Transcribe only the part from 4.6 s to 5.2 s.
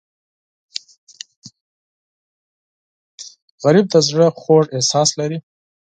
احساس